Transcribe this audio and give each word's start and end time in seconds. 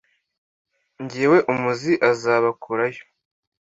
Jyewe 1.11 1.37
umuzi 1.53 1.93
azabakurayo 2.09 3.01